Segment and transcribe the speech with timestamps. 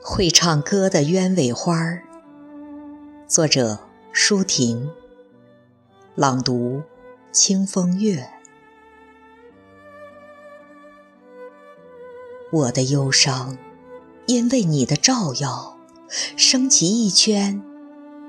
[0.00, 2.02] 会唱歌的鸢尾花儿，
[3.26, 3.78] 作者
[4.12, 4.90] 舒婷，
[6.14, 6.82] 朗读
[7.32, 8.28] 清风月。
[12.52, 13.58] 我的忧伤，
[14.26, 15.76] 因为你的照耀，
[16.36, 17.62] 升起一圈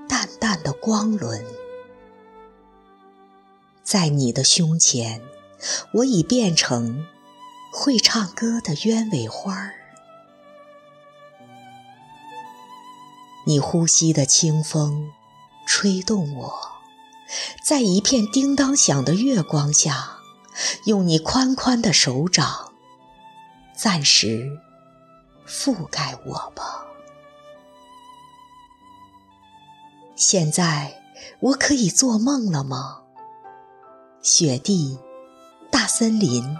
[0.09, 1.45] 淡淡的光轮，
[3.83, 5.21] 在你的胸前，
[5.93, 7.05] 我已变成
[7.71, 9.73] 会唱歌的鸢尾花儿。
[13.47, 15.13] 你呼吸的清风，
[15.65, 16.59] 吹动我，
[17.63, 20.17] 在一片叮当响的月光下，
[20.83, 22.73] 用你宽宽的手掌，
[23.73, 24.59] 暂时
[25.47, 26.87] 覆盖我吧。
[30.17, 31.01] 现在
[31.39, 33.03] 我可以做梦了吗？
[34.21, 34.99] 雪地、
[35.71, 36.57] 大森林、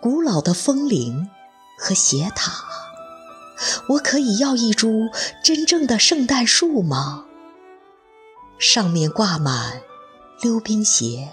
[0.00, 1.28] 古老的风铃
[1.78, 2.81] 和斜塔。
[3.88, 5.10] 我可以要一株
[5.42, 7.26] 真正的圣诞树吗？
[8.58, 9.82] 上面挂满
[10.40, 11.32] 溜冰鞋、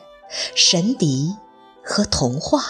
[0.55, 1.35] 神笛
[1.83, 2.63] 和童话，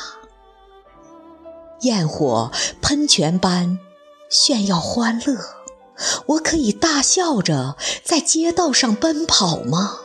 [1.82, 2.52] 焰火
[2.82, 3.80] 喷泉般
[4.30, 5.38] 炫耀欢乐。
[6.28, 10.00] 我可以大笑着在街道上奔跑吗？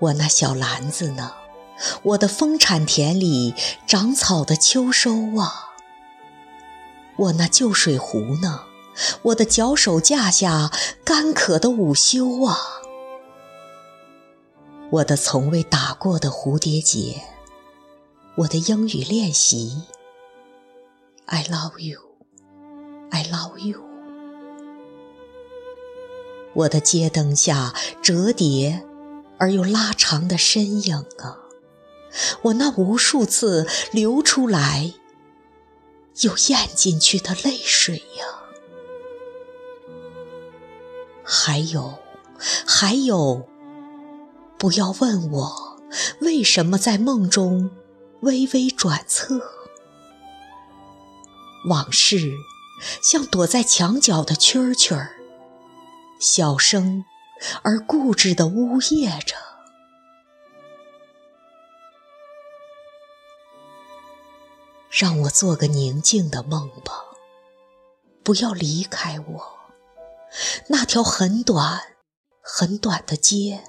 [0.00, 1.32] 我那小篮子呢？
[2.02, 3.54] 我的丰产田里
[3.86, 5.70] 长草的秋收啊，
[7.16, 8.64] 我那旧水壶呢？
[9.22, 10.70] 我的脚手架下
[11.04, 12.58] 干渴的午休啊，
[14.90, 17.22] 我的从未打过的蝴蝶结，
[18.36, 19.84] 我的英语练习。
[21.26, 22.00] I love you,
[23.10, 23.80] I love you。
[26.52, 27.72] 我的街灯下
[28.02, 28.84] 折叠
[29.38, 31.39] 而又拉长的身影啊。
[32.42, 34.94] 我那无数次流出来
[36.22, 38.24] 又咽进去的泪水呀，
[41.24, 41.98] 还有，
[42.66, 43.48] 还有，
[44.58, 45.78] 不要问我
[46.20, 47.70] 为什么在梦中
[48.20, 49.40] 微微转侧，
[51.68, 52.32] 往事
[53.02, 55.12] 像躲在墙角的蛐蛐儿，
[56.18, 57.04] 小声
[57.62, 59.49] 而固执地呜咽着。
[65.00, 66.92] 让我做个宁静的梦吧，
[68.22, 69.42] 不要离开我。
[70.68, 71.80] 那条很短、
[72.42, 73.64] 很短的街，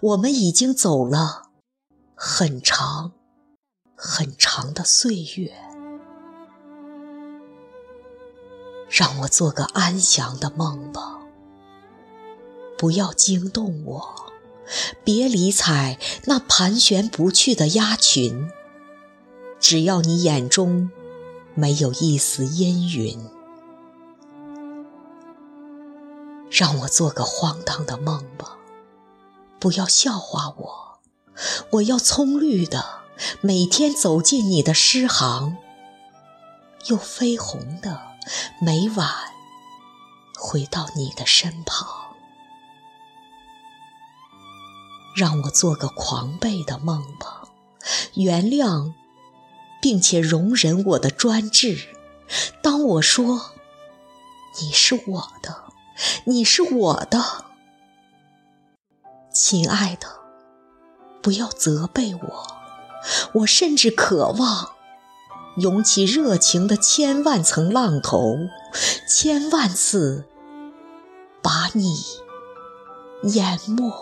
[0.00, 1.50] 我们已经走了
[2.14, 3.14] 很长、
[3.96, 5.52] 很长的岁月。
[8.88, 11.18] 让我做个安详的梦吧，
[12.78, 14.32] 不要惊动我，
[15.02, 18.48] 别理睬那盘旋不去的鸭群。
[19.64, 20.90] 只要你眼中
[21.54, 23.30] 没有一丝阴云，
[26.50, 28.58] 让我做个荒唐的梦吧，
[29.58, 31.00] 不要笑话我。
[31.70, 33.04] 我要葱绿的
[33.40, 35.56] 每天走进你的诗行，
[36.88, 38.02] 又绯红的
[38.60, 39.08] 每晚
[40.38, 41.88] 回到你的身旁。
[45.16, 47.48] 让我做个狂悖的梦吧，
[48.12, 48.92] 原谅。
[49.84, 51.88] 并且容忍我的专制。
[52.62, 53.50] 当我说
[54.62, 55.64] “你是我的，
[56.24, 57.44] 你是我的”，
[59.30, 60.08] 亲爱的，
[61.20, 62.46] 不要责备我。
[63.34, 64.70] 我甚至渴望
[65.58, 68.38] 涌起热情的千万层浪头，
[69.06, 70.24] 千万次
[71.42, 71.94] 把你
[73.24, 73.92] 淹没。